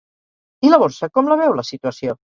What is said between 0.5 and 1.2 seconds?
I la borsa,